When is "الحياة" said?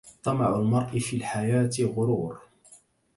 1.17-1.69